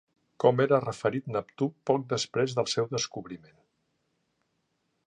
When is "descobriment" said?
2.95-3.61